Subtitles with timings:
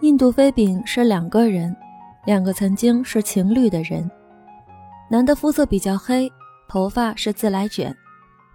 [0.00, 1.74] 印度飞饼是两个人，
[2.26, 4.08] 两个曾经是情侣的人。
[5.08, 6.30] 男的肤色比较黑，
[6.68, 7.94] 头发是自来卷，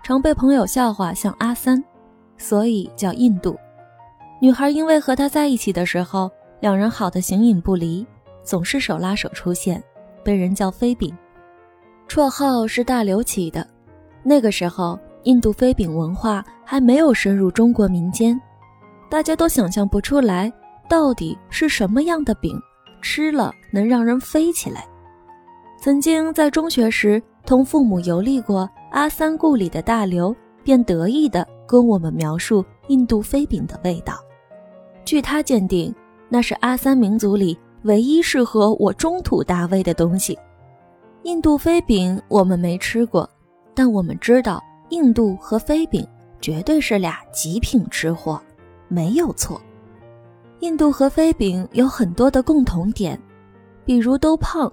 [0.04, 1.83] 常被朋友笑话像阿三，
[2.38, 3.57] 所以叫印度。
[4.39, 8.05] 女孩因为和他在一起的时候，两人好的形影不离，
[8.44, 9.83] 总是手拉手出现，
[10.23, 11.12] 被人叫飞饼。
[12.08, 13.65] 绰号是大刘起的。
[14.21, 18.39] 那个时候，印度飞饼文化还没有深入中国民间，
[19.09, 20.53] 大家都想象不出来。
[20.91, 22.62] 到底是什么样的饼，
[23.02, 24.86] 吃了能让人飞起来？
[25.81, 34.16] 曾经在中学时同父母游历过阿三故里的大刘，便得意地跟我们描述印度飞饼的味道。
[35.05, 35.95] 据他鉴定，
[36.27, 40.38] 那是阿三民族里唯一适合我中土大胃的东西。
[41.23, 43.30] 印度飞饼我们没吃过，
[43.73, 46.05] 但我们知道印度和飞饼
[46.42, 48.42] 绝对是俩极品吃货，
[48.89, 49.62] 没有错。
[50.62, 53.20] 印度和飞饼有很多的共同点，
[53.84, 54.72] 比如都胖，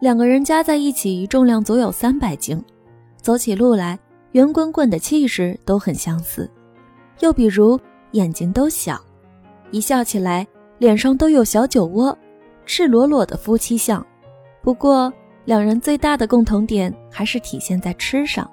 [0.00, 2.60] 两个人加在一起重量足有三百斤，
[3.20, 3.96] 走起路来
[4.32, 6.50] 圆滚滚的气势都很相似。
[7.20, 7.78] 又比如
[8.12, 9.00] 眼睛都小，
[9.70, 10.44] 一笑起来
[10.78, 12.16] 脸上都有小酒窝，
[12.66, 14.04] 赤裸裸的夫妻相。
[14.60, 15.12] 不过
[15.44, 18.50] 两人最大的共同点还是体现在吃上，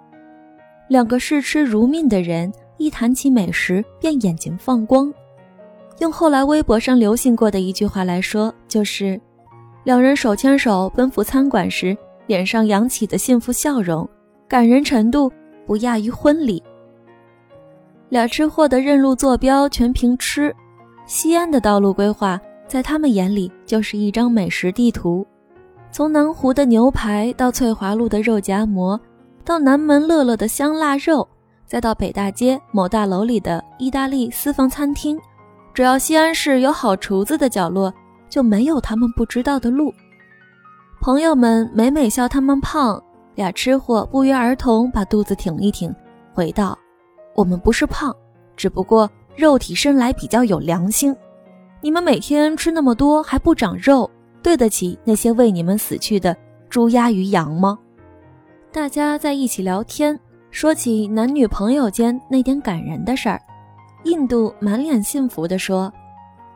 [0.87, 5.11] 两个视吃如命的人，一谈起美食便眼睛放光。
[5.99, 9.19] 用后来微博上流行过的一句话来说，就是
[9.83, 14.07] 两人手牵手奔赴餐馆时，脸上扬起的幸福笑容，
[14.47, 15.31] 感人程度
[15.65, 16.63] 不亚于婚礼。
[18.07, 20.55] 俩吃货的认路坐标全凭吃，
[21.05, 25.27] 西安的道路规划在他们眼里就是一张美食地图，
[25.91, 28.99] 从南湖的牛排到翠华路的肉夹馍，
[29.43, 31.27] 到南门乐乐的香辣肉，
[31.65, 35.19] 再到北大街某大楼里的意大利私房餐厅。
[35.79, 37.93] 只要西安市有好厨子的角落，
[38.27, 39.93] 就没有他们不知道的路。
[40.99, 43.01] 朋友们每每笑他们胖，
[43.35, 45.95] 俩吃货不约而同把肚子挺一挺，
[46.33, 46.77] 回道
[47.33, 48.13] ：“我们不是胖，
[48.57, 51.15] 只不过肉体生来比较有良心。
[51.79, 54.11] 你们每天吃那么多还不长肉，
[54.43, 56.35] 对得起那些为你们死去的
[56.69, 57.79] 猪鸭鱼羊吗？”
[58.69, 60.19] 大家在一起聊天，
[60.51, 63.41] 说起男女朋友间那点感人的事儿。
[64.03, 65.91] 印度满脸幸福地说：“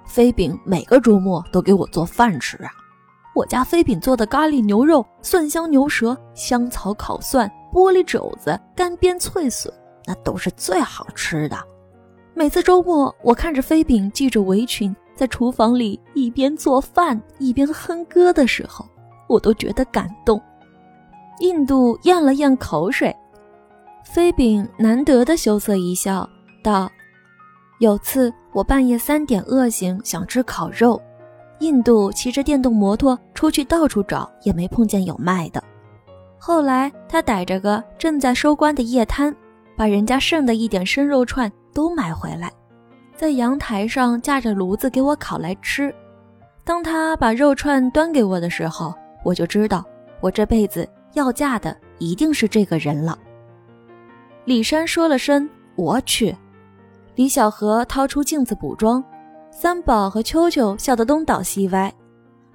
[0.07, 2.71] 飞饼每个周末都给我做饭吃啊！
[3.35, 9.73] 我家飞饼做的咖喱牛肉、蒜香牛舌、香草烤蒜、玻璃肘子、干煸脆笋，
[10.05, 11.57] 那都是最好吃的。
[12.33, 18.85] 每次周末，我看着飞饼系着围裙在厨房里一边做饭一边哼歌的时候，
[19.27, 20.41] 我都觉得感动。”
[21.39, 23.13] 印度咽了咽口水，
[24.05, 26.29] 飞饼难得的羞涩一笑，
[26.63, 26.89] 道。
[27.79, 31.01] 有次我半夜三点饿醒，想吃烤肉。
[31.59, 35.63] 印度骑着电动摩托出去到处找，也没碰见有卖的。
[36.37, 39.33] 后来他逮着个正在收官的夜摊，
[39.77, 42.51] 把人家剩的一点生肉串都买回来，
[43.15, 45.93] 在阳台上架着炉子给我烤来吃。
[46.65, 49.85] 当他把肉串端给我的时候，我就知道
[50.19, 53.17] 我这辈子要嫁的一定是这个人了。
[54.43, 56.35] 李山说了声“我去”。
[57.15, 59.03] 李小河掏出镜子补妆，
[59.51, 61.93] 三宝和秋秋笑得东倒西歪，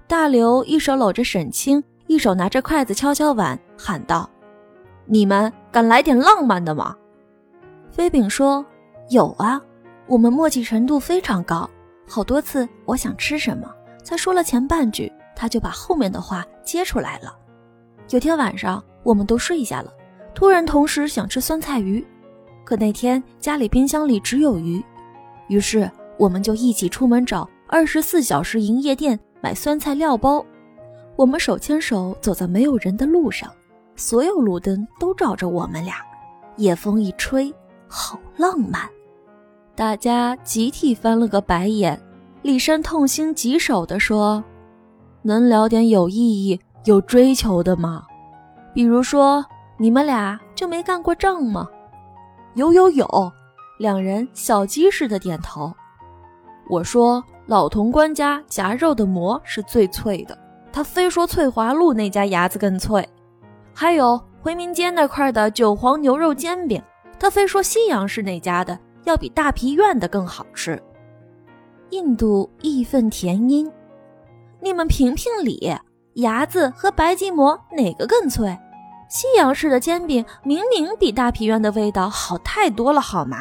[0.08, 4.28] 大刘一手搂着沈清，一手拿着筷子敲敲碗，喊道
[5.06, 6.96] ：“你们敢来点浪漫的吗？”
[7.88, 8.66] 飞饼说
[9.10, 9.60] ：“有啊，
[10.08, 11.70] 我们默契程度非常高，
[12.08, 17.32] 好多次我想吃什么，才说了前半句，他就把后面的话接出来了。
[18.10, 19.92] 有天晚上，我们都睡下了，
[20.34, 22.04] 突然同时想吃酸菜鱼。”
[22.68, 24.84] 可那天家里冰箱里只有鱼，
[25.46, 30.44] 于是我们就一起出门找二十四小时营业店买酸菜料包。
[31.16, 33.50] 我们手牵手走在没有人的路上，
[33.96, 35.94] 所有路灯都照着我们俩。
[36.58, 37.50] 夜风一吹，
[37.88, 38.86] 好浪漫。
[39.74, 41.98] 大家集体翻了个白眼。
[42.42, 44.44] 李山痛心疾首地说
[45.24, 48.04] ：“能聊点有意义、有追求的吗？
[48.74, 49.42] 比如说，
[49.78, 51.66] 你们俩就没干过仗吗？”
[52.54, 53.32] 有有有，
[53.78, 55.72] 两人小鸡似的点头。
[56.68, 60.36] 我说老潼关家夹肉的馍是最脆的，
[60.72, 63.08] 他非说翠华路那家牙子更脆。
[63.72, 66.82] 还有回民街那块的韭黄牛肉煎饼，
[67.18, 70.82] 他非说西洋市那家的要比大皮院的更好吃。
[71.90, 73.70] 印度义愤填膺，
[74.60, 75.72] 你们评评理，
[76.14, 78.54] 牙子和白吉馍哪个更脆？
[79.08, 83.38] 西洋式的煎饼明明比大皮院的味道好太多了，好吗？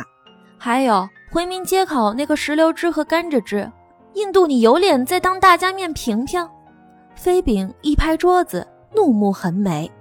[0.58, 3.70] 还有回民街口那个石榴汁和甘蔗汁，
[4.14, 6.48] 印度，你有脸再当大家面评评？
[7.16, 8.66] 飞饼一拍桌子，
[8.96, 9.92] 怒目横眉。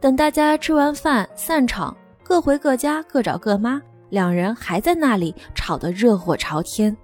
[0.00, 6.96] 等大家吃完饭散场，各回各家，各找各妈，两人还在那里吵得热火朝天。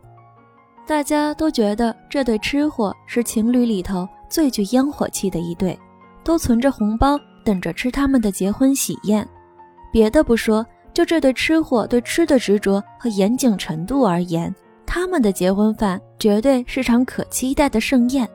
[0.87, 5.79] 大家都觉得这对吃货是情侣里头最具烟火气的一对，
[6.25, 9.27] 都存着红包等着吃他们的结婚喜宴。
[9.93, 14.55] 别的不说，就这对吃货对吃的执着和严谨程度而言。
[14.87, 18.29] 他们的结婚饭绝对是场可期待的盛宴，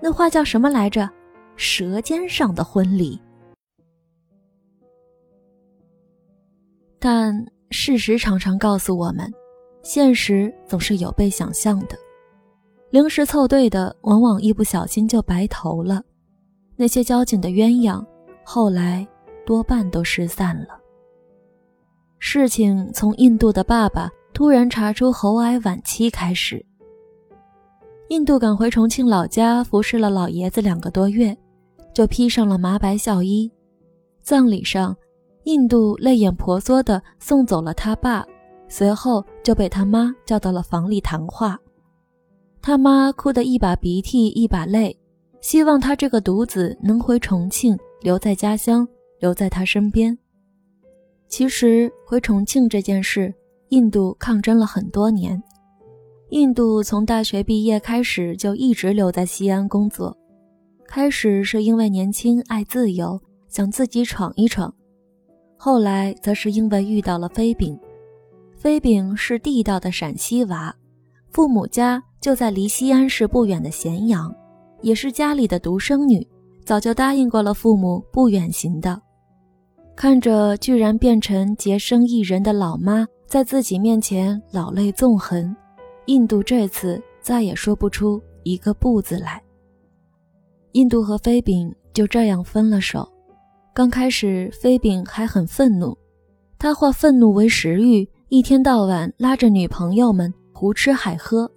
[0.00, 1.08] 那话叫什么来着？
[1.56, 3.20] 舌尖上的婚礼。
[6.98, 7.34] 但
[7.70, 9.30] 事实常常告诉我们，
[9.82, 11.96] 现实总是有被想象的。
[12.90, 16.02] 临时凑对的，往往一不小心就白头了。
[16.76, 18.02] 那些交警的鸳鸯，
[18.52, 19.06] 后来
[19.46, 20.76] 多半都失散了。
[22.18, 24.10] 事情从印度的爸爸。
[24.32, 26.64] 突然查出喉癌晚期开始，
[28.08, 31.36] 印度赶回重庆老家服侍了老爷子两个多月，
[31.92, 33.50] 就披上了麻白孝衣。
[34.22, 34.96] 葬礼上，
[35.44, 38.24] 印度泪眼婆娑地送走了他爸，
[38.66, 41.58] 随后就被他妈叫到了房里谈话。
[42.62, 44.98] 他妈哭得一把鼻涕一把泪，
[45.42, 48.86] 希望他这个独子能回重庆，留在家乡，
[49.18, 50.16] 留在他身边。
[51.28, 53.34] 其实回重庆这件事。
[53.70, 55.40] 印度抗争了很多年。
[56.30, 60.16] 印度从大学毕业开始就一直留在西安工作，
[60.88, 64.68] 开始是因为年轻爱自由，想自己闯一闯；
[65.56, 67.78] 后来则是因为遇到了飞饼。
[68.56, 70.74] 飞饼是地道的陕西娃，
[71.30, 74.34] 父母家就在离西安市不远的咸阳，
[74.82, 76.26] 也是家里的独生女，
[76.64, 79.00] 早就答应过了父母不远行的。
[79.96, 83.06] 看着居然变成洁身一人的老妈。
[83.26, 85.54] 在自己面前老泪纵横，
[86.06, 89.40] 印度这次再也说不出一个不字来。
[90.72, 93.08] 印度和飞饼就这样分了手。
[93.72, 95.96] 刚开始，飞饼还很愤怒，
[96.58, 101.48] 他化愤怒为食欲，一天到晚拉着女朋友们胡吃海喝，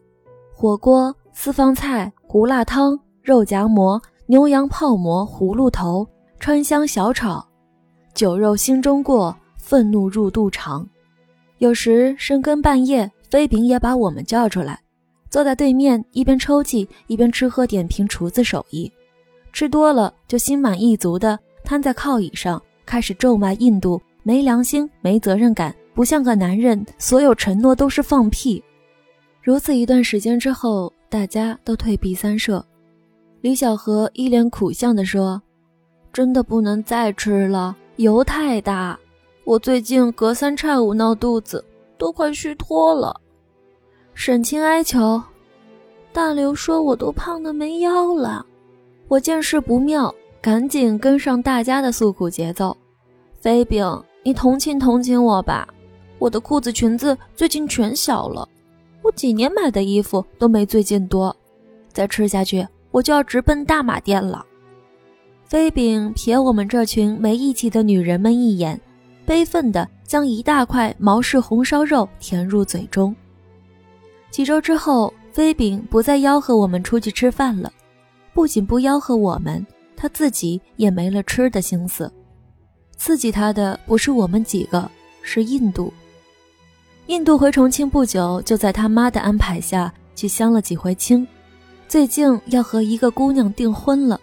[0.53, 3.99] 火锅、私房菜、胡辣汤、肉夹馍、
[4.33, 6.07] 牛羊泡馍、葫芦头、
[6.39, 7.47] 川香小炒，
[8.15, 10.89] 酒肉心中过，愤怒入肚肠。
[11.59, 14.81] 有时深更半夜，飞饼也把我们叫出来，
[15.29, 18.91] 坐在对面，一边抽泣一边吃喝点评厨子手艺。
[19.51, 28.63] 吃多了就心满意足的瘫在靠椅上，开始咒骂印度没良心、没责任感，不像个男人，所有承诺都是放屁。
[29.43, 32.65] 如此一段时间之后，大家都退避三舍。
[33.43, 35.41] 李小河一脸苦相地说
[36.13, 38.97] ：“真的不能再吃了，油太大。”
[39.43, 41.61] 我最近隔三差五闹肚子，
[41.97, 43.19] 都快虚脱了。
[44.13, 45.21] 沈清哀求，
[46.13, 48.45] 大刘说我都胖的没腰了。
[49.09, 52.77] 我见势不妙，赶紧跟上大家的诉苦节奏。
[53.41, 53.85] 飞饼，
[54.23, 55.67] 你同情同情我吧，
[56.17, 58.47] 我的裤子裙子最近全小了，
[59.01, 61.35] 我几年买的衣服都没最近多。
[61.91, 64.45] 再吃下去，我就要直奔大马店了。
[65.43, 68.79] 飞饼瞥我们这群没义气的女人们一眼。
[69.25, 73.15] 悲愤地将一大块毛氏红烧肉填入嘴中。
[74.29, 77.71] 几周之后，飞饼不再吆喝我们出去吃饭了。
[78.33, 79.65] 不仅不吆喝我们，
[79.95, 82.11] 他自己也没了吃的心思。
[82.97, 84.91] 刺激他的不是我们几个，
[85.21, 85.93] 是印度。
[87.07, 91.25] 印度回重庆不久，就在他妈的安排下去相了几回亲。
[91.93, 94.19] 最近要和一个姑娘订婚了，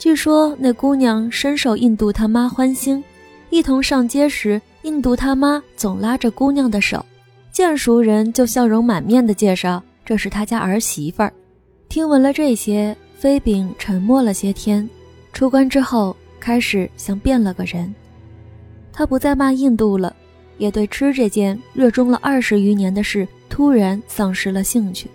[0.00, 3.04] 据说那姑娘深受印度他妈欢心。
[3.50, 7.06] 一同上街时，印度他妈总拉着姑娘的手，
[7.52, 11.32] 见熟人就笑容满面的介绍这是他家儿媳妇儿。
[11.88, 14.90] 听闻了这些，飞饼沉默了些天。
[15.32, 17.94] 出关之后，开始像变了个人。
[18.92, 20.12] 他不再骂印度了，
[20.56, 25.08] 也对吃这件热衷了二十余年的事突然丧失了兴趣。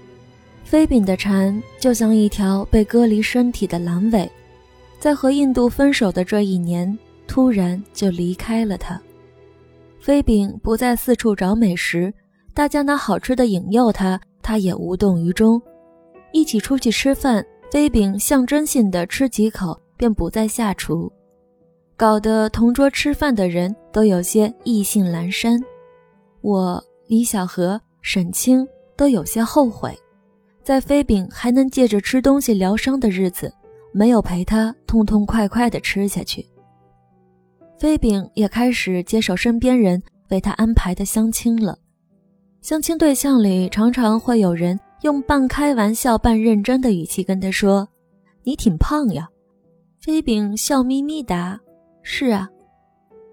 [0.73, 4.27] 飞饼的馋就像一条被割离身体的阑尾，
[4.97, 6.97] 在和印度分手的这一年。
[7.27, 8.99] 突然就离开了他，
[9.99, 12.11] 飞饼不再四处找美食，
[12.55, 15.61] 大家拿好吃的引诱他，他也无动于衷。
[16.31, 21.11] 一起出去吃饭，飞饼象征性的吃几口，便不再下厨，
[21.95, 25.55] 搞得同桌吃饭的人都有些意兴阑珊。
[26.41, 29.95] 我、李小河、沈清都有些后悔，
[30.63, 33.53] 在飞饼还能借着吃东西疗伤的日子，
[33.91, 36.45] 没有陪他痛痛快快的吃下去。
[37.77, 41.77] 飞饼也开始接受身边人为他安排的相亲了。
[42.61, 47.85] 相亲对象里常常会有人用半开玩笑半认真的语气跟他说
[48.43, 49.27] ：“你挺胖呀。”
[49.99, 51.59] 飞饼笑眯眯答
[52.03, 52.49] ：“是啊。”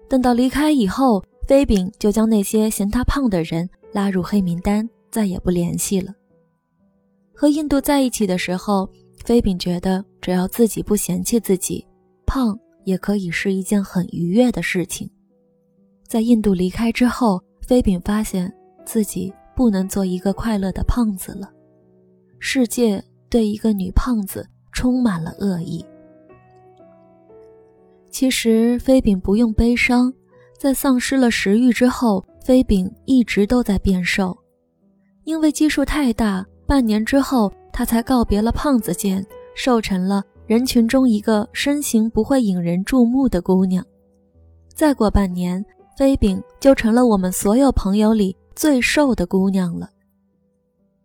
[0.09, 6.13] 等到离开以后，飞饼就将那些嫌他胖的人拉入黑名单，再也不联系了。
[7.41, 8.87] 和印度在一起的时候，
[9.25, 11.83] 飞饼觉得只要自己不嫌弃自己
[12.23, 15.09] 胖，也可以是一件很愉悦的事情。
[16.07, 18.53] 在印度离开之后，飞饼发现
[18.85, 21.51] 自己不能做一个快乐的胖子了。
[22.37, 25.83] 世界对一个女胖子充满了恶意。
[28.11, 30.13] 其实飞饼不用悲伤，
[30.59, 34.37] 在丧失了食欲之后，飞饼一直都在变瘦，
[35.23, 39.21] 因为基数太大，半年之后他才告别了胖子剑，
[39.55, 43.85] 瘦成了人群中一个身形不会引人注目的姑娘。
[44.73, 45.61] 再过半年，
[45.97, 49.89] 飞饼就成了我们所有朋友里最瘦的姑娘了。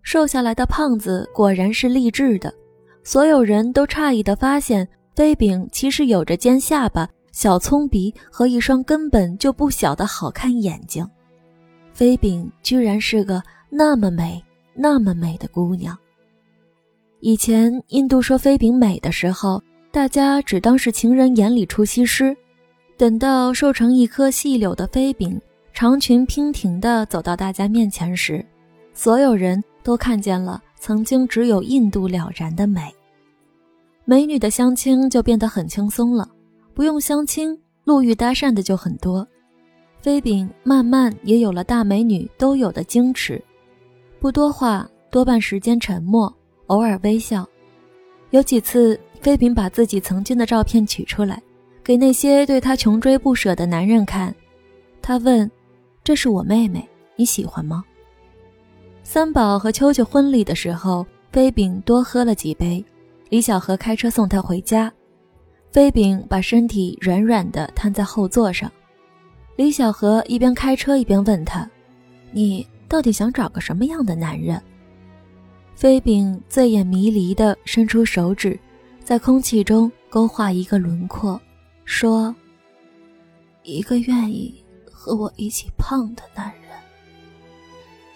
[0.02, 2.54] 瘦下来的胖子果然是励志的，
[3.02, 4.88] 所有人都诧异地发现。
[5.16, 11.04] 飞饼其实有着尖下巴、小葱鼻和一双根本就不小的好看眼睛。
[11.92, 14.40] 飞饼居然是个那么美、
[14.76, 15.96] 那么美的姑娘。
[17.20, 22.36] 以前印度说飞饼美的时候，大家只当是情人眼里出西施。
[22.96, 25.38] 等到瘦成一棵细柳的飞饼
[25.74, 28.44] 长裙娉婷地走到大家面前时，
[28.94, 32.94] 所有人都看见了曾经只有印度了然的美。
[34.04, 36.28] 美女的相亲就变得很轻松了，
[36.72, 39.26] 不用相亲，路遇搭讪的就很多。
[40.00, 43.42] 飞饼慢慢也有了大美女都有的矜持，
[44.18, 46.32] 不多话，多半时间沉默，
[46.66, 47.46] 偶尔微笑。
[48.30, 51.40] 有几次，飞饼把自己曾经的照片取出来，
[51.84, 54.34] 给那些对他穷追不舍的男人看。
[55.00, 55.48] 他问
[56.02, 57.84] ：“这是我妹妹，你喜欢吗？”
[59.04, 62.84] 三宝和秋秋婚礼的时候，飞饼多喝了几杯。
[63.28, 64.92] 李小河开车送他回家，
[65.70, 68.70] 飞饼把身体软软的瘫在后座上。
[69.56, 71.68] 李小河一边开车一边问他
[72.32, 74.60] ：“你到底想找个什么样的男人？”
[75.74, 78.58] 飞饼醉眼迷离地伸出手指，
[79.04, 81.40] 在空气中勾画一个轮廓，
[81.84, 82.34] 说
[83.62, 84.54] ：“一个愿意
[84.90, 86.62] 和我一起胖的男人。”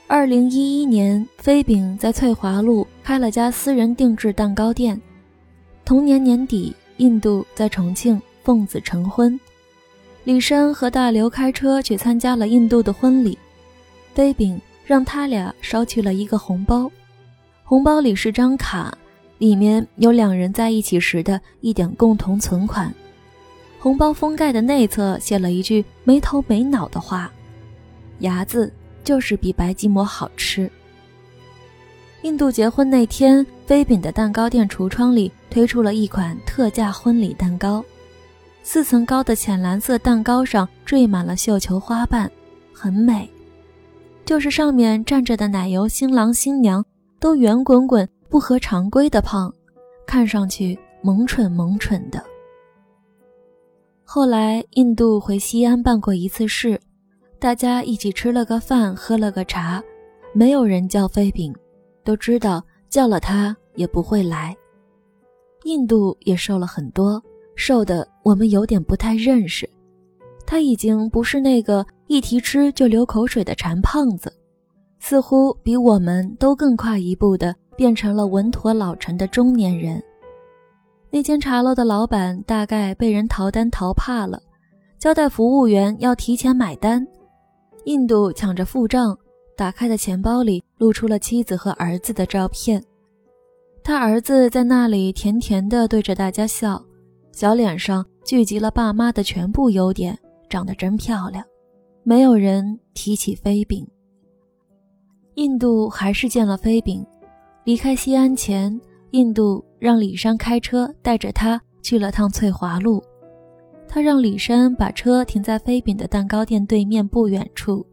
[0.09, 5.01] 二零一一年，飞饼在翠华路开了家私人定制蛋糕店。
[5.85, 9.39] 同年年底，印度在重庆奉子成婚，
[10.25, 13.39] 李珊和大刘开车去参加了印度的婚礼。
[14.15, 16.91] 飞饼让他俩捎去了一个红包，
[17.65, 18.97] 红包里是张卡，
[19.39, 22.93] 里面有两人在一起时的一点共同存款。
[23.79, 27.33] 红包封盖的内侧写了一句没头没脑的话
[28.21, 30.71] ：“牙子。”就是比白吉馍好吃。
[32.21, 37.83] 印度结婚那天，飞饼的蛋糕店橱窗里推出了一款特价婚礼蛋糕，
[38.63, 42.31] 四层高的浅蓝色蛋糕上缀满了绣球花瓣，
[42.75, 43.29] 很美。
[44.31, 46.87] 就是上面站着的奶油新郎新娘
[47.19, 49.53] 都圆滚滚、不合常规的胖，
[50.07, 52.25] 看上去萌蠢萌蠢的。
[54.05, 56.81] 后来，印度回西安办过一次事。
[57.41, 59.83] 大家一起吃了个饭，喝了个茶，
[60.33, 61.53] 没有人叫飞饼，
[62.05, 64.57] 都知道叫了他也不会来。
[65.65, 67.21] 印度也瘦了很多，
[67.57, 69.69] 瘦的我们有点不太认识。
[70.47, 74.33] 他已经不是那个一提吃就流口水的馋胖子，
[74.99, 80.03] 似乎比我们都更快一步的变成了稳妥老成的中年人。
[81.09, 84.43] 那间茶楼的老板大概被人逃单逃怕了，
[84.99, 87.07] 交代服务员要提前买单。
[87.85, 89.17] 印度抢着付账，
[89.57, 92.83] 打开的钱包里露出了妻子和儿子的照片。
[93.85, 96.85] 他儿子在那里甜甜地对着大家笑，
[97.31, 101.45] 小脸上聚集了爸妈的全部优点，长得真漂亮。
[102.11, 103.87] 没有人提起飞饼。
[105.35, 107.07] 印度还是见了飞饼。
[107.63, 108.81] 离开西安前，
[109.13, 113.01] 印度让李珊开车带着他去了趟翠华路。
[113.87, 117.87] 他让李珊把车停在飞饼的蛋糕店对面不远处，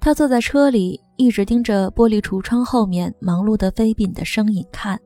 [0.00, 5.00] 他坐在车里，一直盯着玻璃橱窗后面忙碌的飞饼的身影看。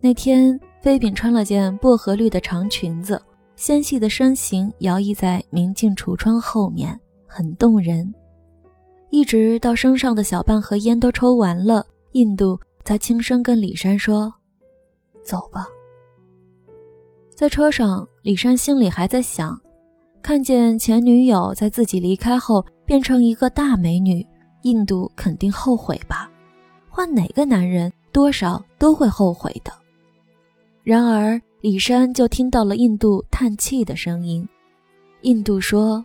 [0.00, 3.20] 那天，飞饼穿了件薄荷绿的长裙子，
[3.56, 6.96] 纤细的身形摇曳在明镜橱窗后面，
[7.30, 8.12] 很动人。
[9.10, 14.32] 一直到身上的小半盒烟都抽完了，印度才轻声跟李珊说
[15.22, 15.66] ：“走吧。”
[17.34, 19.58] 在车上，李珊心里还在想：
[20.20, 24.26] 看见前女友在自己离开后变成一个大美女，
[24.62, 26.30] 印度肯定后悔吧？
[26.88, 29.72] 换哪个男人多少都会后悔的。
[30.82, 34.46] 然而李珊就听到了印度叹气的声音。
[35.22, 36.04] 印度说：“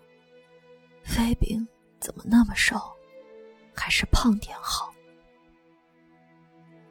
[1.06, 1.66] 飞饼
[2.00, 2.76] 怎么那么瘦？
[3.74, 4.92] 还是胖点好。”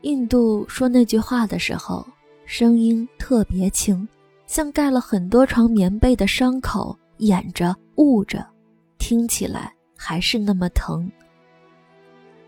[0.02, 2.06] 印度说那句话的时候，
[2.46, 4.06] 声音特别轻，
[4.46, 8.46] 像盖了很多床棉被的伤口，掩着、捂着，
[8.98, 11.10] 听起来还是那么疼。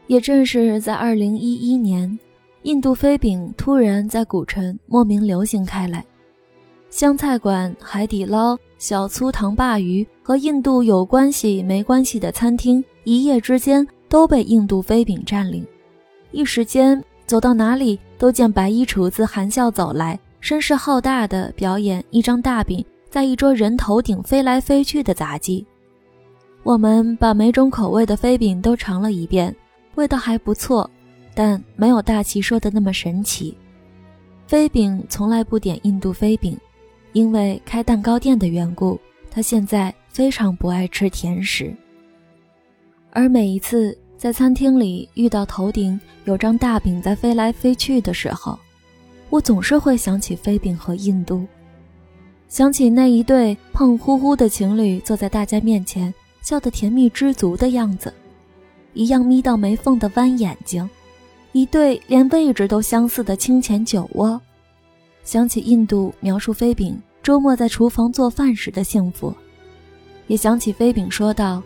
[0.06, 2.18] 也正是在二零一一年，
[2.62, 6.04] 印度飞饼突然在古城莫名流行开来，
[6.90, 15.66] 湘菜馆、海底捞、小粗糖鲅鱼和印度有关系没关系的餐厅，一夜之间都被印度飞饼占领。
[16.30, 25.64] 一时间，走到哪里都见白衣厨子含笑走来，声势浩大的表演一张大饼在一桌人头顶飞来飞去的杂技。
[26.62, 29.54] 我们把每种口味的飞饼都尝了一遍。
[29.94, 30.90] 味道还不错，
[31.34, 33.56] 但没有大齐说的那么神奇。
[34.46, 36.54] 飞饼从来不点印度飞饼，
[37.16, 41.74] 因为开蛋糕店的缘故，他现在非常不爱吃甜食。
[43.10, 48.58] 而每一次在餐厅里遇到头顶有张大饼在飞来飞去的时候，
[49.30, 51.46] 我总是会想起飞饼和印度，
[52.48, 58.12] 想起那一对胖乎乎的情侣坐在大家面前笑得甜蜜知足的样子。
[58.92, 60.86] 一样眯到没缝的弯眼睛，
[61.52, 64.38] 一对连位置都相似的清浅酒窝。
[65.24, 66.96] 想起印度描述飞饼
[67.26, 69.34] 周末在厨房做饭时的幸福，
[70.28, 71.60] 也想起飞饼说道：“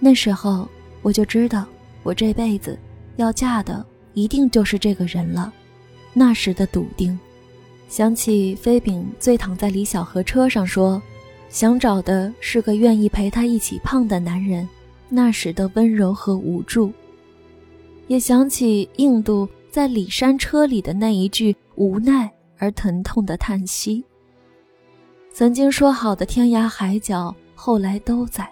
[0.00, 0.66] 那时候
[1.02, 1.66] 我就知道，
[2.02, 2.78] 我这辈子
[3.16, 5.52] 要嫁的一定就是这个人了。”
[6.14, 7.20] 那时的笃定。
[7.86, 11.02] 想起飞饼醉躺在李小河车上说
[11.50, 14.66] ：“想找的是个愿意陪他一起胖的男人。”
[15.10, 16.90] 那时的温柔和无助，
[18.06, 24.02] 也想起印度在里山车里的那一句无奈而疼痛的叹息。
[25.34, 28.46] 曾经说好的天涯海角，后来都在，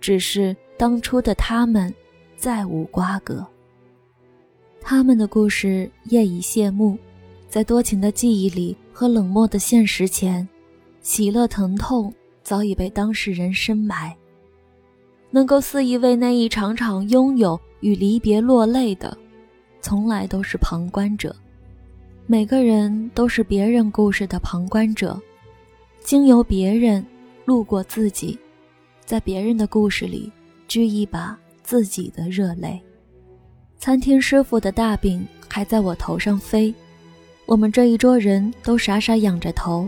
[0.00, 1.94] 只是当初的他们
[2.36, 3.46] 再无瓜葛。
[4.80, 6.98] 他们的故事业已谢幕，
[7.48, 10.46] 在多情的记忆里和冷漠的现实前，
[11.02, 14.14] 喜乐疼痛早已被当事人深埋。
[15.30, 19.16] 能够肆意为那一场场拥有与离别落泪的，
[19.80, 21.34] 从来都是旁观者。
[22.26, 25.20] 每个人都是别人故事的旁观者，
[26.08, 27.04] 经由别人
[27.44, 28.38] 路过自己，
[29.04, 30.32] 在别人的故事里
[30.66, 32.80] 掬一把自己的热泪。
[33.78, 36.74] 餐厅师傅的大饼还在我头上飞，
[37.44, 39.86] 我们这一桌人都傻傻仰着头。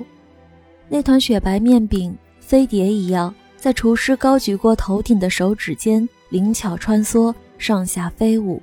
[0.90, 3.34] 那团雪白面饼飞碟一样。
[3.56, 8.60] 在厨师高举过头顶的手指间灵巧穿梭，上下飞舞，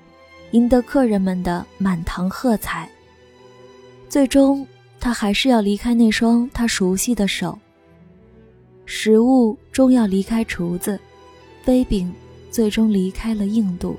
[0.51, 2.87] 赢得客人们的满堂喝彩。
[4.07, 4.65] 最终，
[4.99, 7.57] 他还是要离开那双他熟悉的手。
[8.85, 10.99] 食物终要离开厨子，
[11.63, 12.13] 飞饼
[12.49, 13.97] 最终离开了印度。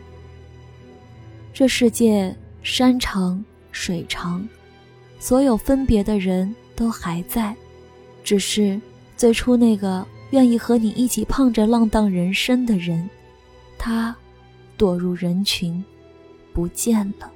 [1.53, 4.47] 这世界山长水长，
[5.19, 7.55] 所有分别的人都还在，
[8.23, 8.81] 只是
[9.17, 10.07] 最初那个。
[10.31, 13.09] 愿意和你一起胖着浪荡人生的人，
[13.79, 14.15] 他
[14.77, 15.83] 躲入人群，
[16.53, 17.33] 不见了。